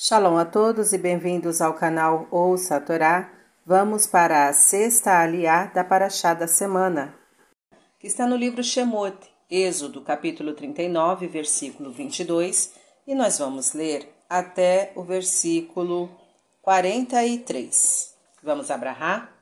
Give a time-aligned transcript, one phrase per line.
[0.00, 3.32] Shalom a todos e bem-vindos ao canal Ouça a Torá.
[3.66, 7.12] Vamos para a sexta aliá da Paraxá da semana,
[7.98, 9.16] que está no livro Shemot,
[9.50, 12.74] Êxodo, capítulo 39, versículo 22,
[13.08, 16.08] e nós vamos ler até o versículo
[16.62, 18.14] 43.
[18.40, 19.34] Vamos abrahar?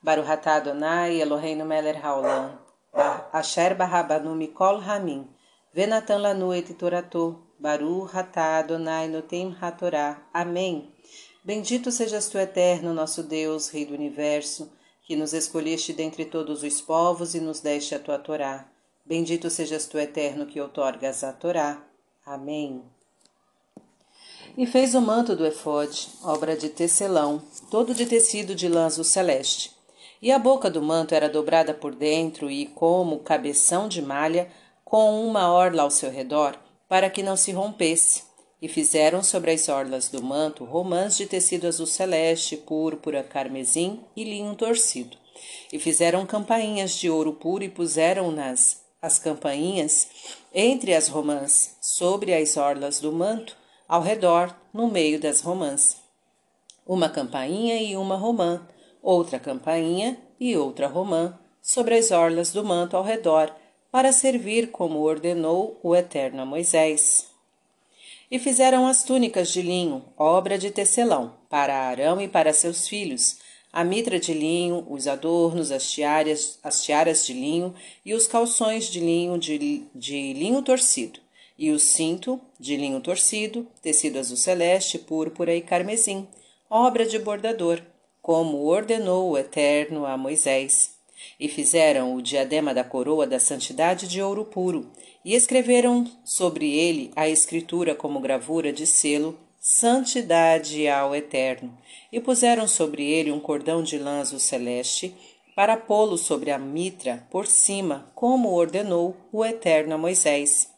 [0.00, 2.56] Baruch atah Adonai Eloheinu melech haolam,
[3.32, 5.26] asher barabanu mikol hamim,
[5.74, 6.72] venatan lanu et
[7.58, 10.20] Baru Hatá Adonai Notem Hatorá.
[10.32, 10.92] Amém.
[11.44, 14.72] Bendito sejas tu, eterno, nosso Deus, Rei do Universo,
[15.02, 18.66] que nos escolheste dentre todos os povos e nos deste a tua Torá.
[19.04, 21.82] Bendito sejas tu, eterno, que outorgas a Torá.
[22.26, 22.82] Amém.
[24.56, 29.04] E fez o manto do efode, obra de tecelão, todo de tecido de lã azul
[29.04, 29.72] celeste.
[30.20, 34.50] E a boca do manto era dobrada por dentro e, como cabeção de malha,
[34.84, 38.22] com uma orla ao seu redor, para que não se rompesse,
[38.60, 44.24] e fizeram sobre as orlas do manto romãs de tecido azul celeste, púrpura, carmesim e
[44.24, 45.18] linho torcido.
[45.70, 50.08] E fizeram campainhas de ouro puro e puseram-nas as campainhas
[50.54, 53.54] entre as romãs, sobre as orlas do manto,
[53.86, 55.98] ao redor, no meio das romãs.
[56.86, 58.66] Uma campainha e uma romã,
[59.02, 63.54] outra campainha e outra romã, sobre as orlas do manto ao redor,
[63.94, 67.28] para servir como ordenou o Eterno a Moisés.
[68.28, 73.38] E fizeram as túnicas de linho, obra de tecelão, para Arão e para seus filhos,
[73.72, 77.72] a mitra de linho, os adornos, as tiaras, as tiaras de linho
[78.04, 81.20] e os calções de linho de, de linho torcido,
[81.56, 86.26] e o cinto de linho torcido, tecido azul celeste, púrpura e carmesim,
[86.68, 87.80] obra de bordador,
[88.20, 90.93] como ordenou o Eterno a Moisés.
[91.38, 94.90] E fizeram o diadema da coroa da santidade de ouro puro,
[95.24, 101.74] e escreveram sobre ele a escritura como gravura de selo, Santidade ao Eterno,
[102.12, 105.14] e puseram sobre ele um cordão de lã celeste,
[105.56, 110.73] para pô-lo sobre a mitra por cima, como ordenou o Eterno a Moisés.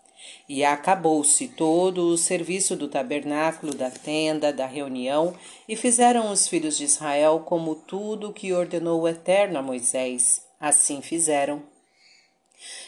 [0.48, 5.34] E acabou-se todo o serviço do tabernáculo, da tenda, da reunião,
[5.68, 10.42] e fizeram os filhos de Israel como tudo o que ordenou o Eterno a Moisés.
[10.60, 11.62] Assim fizeram.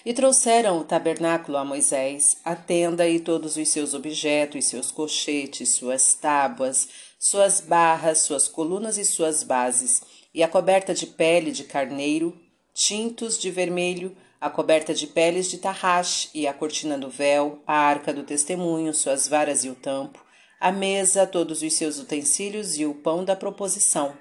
[0.04, 5.74] E trouxeram o tabernáculo a Moisés, a tenda e todos os seus objetos, seus cochetes,
[5.74, 6.88] suas tábuas,
[7.18, 12.38] suas barras, suas colunas e suas bases, e a coberta de pele de carneiro,
[12.72, 17.74] tintos de vermelho, a coberta de peles de tarraxe e a cortina do véu, a
[17.74, 20.24] arca do testemunho, suas varas e o tampo,
[20.60, 24.14] a mesa, todos os seus utensílios e o pão da proposição,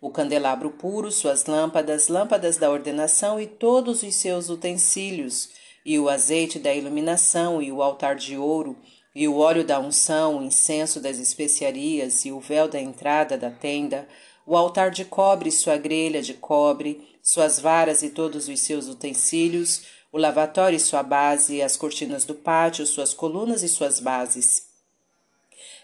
[0.00, 5.50] o candelabro puro, suas lâmpadas, lâmpadas da ordenação e todos os seus utensílios,
[5.84, 8.76] e o azeite da iluminação e o altar de ouro,
[9.14, 13.50] e o óleo da unção, o incenso das especiarias e o véu da entrada da
[13.50, 14.06] tenda,
[14.48, 19.82] o altar de cobre, sua grelha de cobre, suas varas e todos os seus utensílios,
[20.10, 24.66] o lavatório e sua base, as cortinas do pátio, suas colunas e suas bases.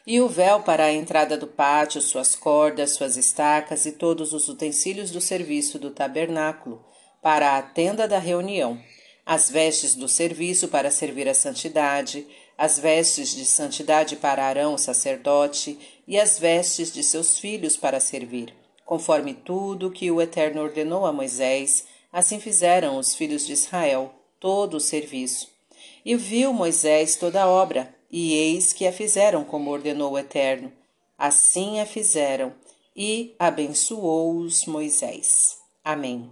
[0.07, 4.49] E o véu para a entrada do pátio, suas cordas, suas estacas e todos os
[4.49, 6.83] utensílios do serviço do tabernáculo,
[7.21, 8.81] para a tenda da reunião,
[9.27, 12.27] as vestes do serviço para servir a santidade,
[12.57, 18.01] as vestes de santidade para Arão, o sacerdote, e as vestes de seus filhos para
[18.01, 18.55] servir
[18.85, 24.77] Conforme tudo que o Eterno ordenou a Moisés, assim fizeram os filhos de Israel todo
[24.77, 25.51] o serviço.
[26.05, 30.71] E viu Moisés toda a obra, e eis que a fizeram como ordenou o Eterno.
[31.17, 32.53] Assim a fizeram,
[32.95, 35.59] e abençoou-os Moisés.
[35.83, 36.31] Amém.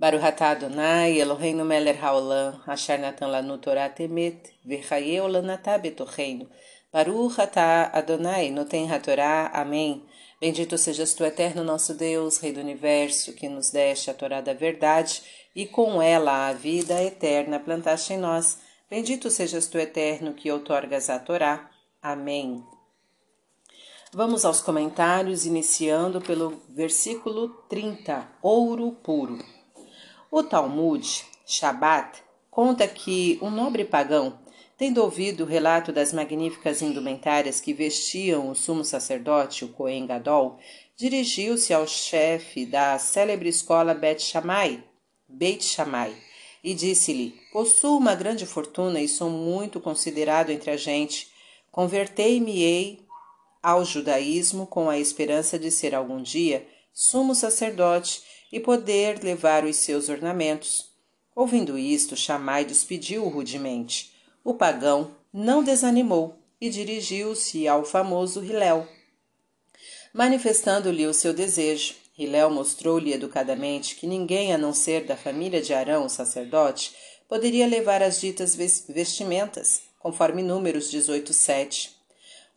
[0.00, 6.48] Baruch atah Adonai, Eloheinu melech haolam, asher natan lanu Torah temet, v'chayeu lanatah betocheinu.
[6.92, 9.50] Baruch atah Adonai, noten hatorá.
[9.52, 10.06] Amém.
[10.40, 14.54] Bendito sejas tu, eterno nosso Deus, Rei do Universo, que nos deste a Torá da
[14.54, 15.20] verdade
[15.52, 18.56] e com ela a vida eterna plantaste em nós.
[18.88, 21.68] Bendito sejas tu, eterno, que outorgas a Torá.
[22.00, 22.64] Amém.
[24.12, 29.57] Vamos aos comentários, iniciando pelo versículo 30, ouro puro.
[30.30, 34.38] O Talmud, Shabat, conta que um nobre pagão
[34.78, 40.56] Tendo ouvido o relato das magníficas indumentárias que vestiam o sumo sacerdote, o Cohen Gadol,
[40.96, 44.84] dirigiu-se ao chefe da célebre escola Bet Shammai,
[45.28, 46.14] Beit Shammai,
[46.62, 51.28] e disse-lhe: Possuo uma grande fortuna e sou muito considerado entre a gente.
[51.72, 53.00] Convertei-me-ei
[53.60, 58.22] ao judaísmo com a esperança de ser algum dia sumo sacerdote
[58.52, 60.90] e poder levar os seus ornamentos.
[61.34, 64.12] Ouvindo isto, Shammai despediu-o rudemente.
[64.42, 68.88] O pagão não desanimou e dirigiu-se ao famoso Hilel,
[70.12, 71.94] manifestando-lhe o seu desejo.
[72.18, 76.92] Hilel mostrou-lhe educadamente que ninguém a não ser da família de Arão, o sacerdote,
[77.28, 81.90] poderia levar as ditas vestimentas, conforme Números 18:7.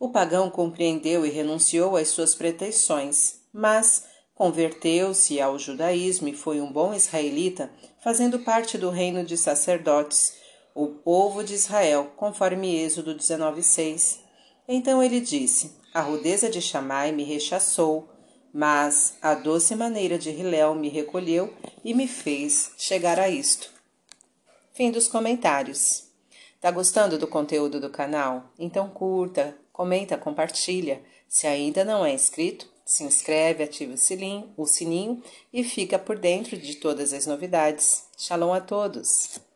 [0.00, 4.04] O pagão compreendeu e renunciou às suas pretensões, mas
[4.42, 10.34] converteu-se ao judaísmo e foi um bom israelita, fazendo parte do reino de sacerdotes,
[10.74, 14.18] o povo de Israel, conforme Êxodo 19:6.
[14.66, 18.08] Então ele disse: A rudeza de Chamai me rechaçou,
[18.52, 21.54] mas a doce maneira de Hilel me recolheu
[21.84, 23.70] e me fez chegar a isto.
[24.72, 26.08] Fim dos comentários.
[26.60, 28.50] Tá gostando do conteúdo do canal?
[28.58, 31.00] Então curta, comenta, compartilha.
[31.28, 36.18] Se ainda não é inscrito, se inscreve, ativa o sininho, o sininho e fica por
[36.18, 38.04] dentro de todas as novidades.
[38.16, 39.51] Shalom a todos!